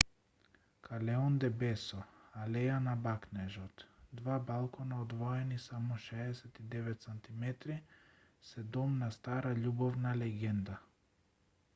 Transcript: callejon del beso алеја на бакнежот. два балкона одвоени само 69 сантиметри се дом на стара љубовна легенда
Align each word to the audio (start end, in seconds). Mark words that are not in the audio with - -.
callejon 0.85 1.33
del 1.41 1.51
beso 1.63 1.99
алеја 2.43 2.77
на 2.85 2.95
бакнежот. 3.07 3.83
два 4.21 4.39
балкона 4.47 4.97
одвоени 5.05 5.59
само 5.67 5.99
69 6.07 7.07
сантиметри 7.09 7.77
се 8.51 8.67
дом 8.79 8.99
на 9.05 9.11
стара 9.19 9.55
љубовна 9.63 10.17
легенда 10.25 10.81